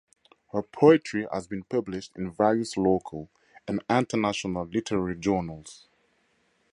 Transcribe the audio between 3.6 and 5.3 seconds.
and international literary